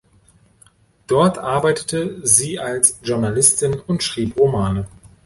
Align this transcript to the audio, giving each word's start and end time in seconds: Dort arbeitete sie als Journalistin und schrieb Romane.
Dort 1.05 1.37
arbeitete 1.37 2.25
sie 2.25 2.57
als 2.59 2.97
Journalistin 3.03 3.79
und 3.81 4.01
schrieb 4.01 4.35
Romane. 4.35 4.87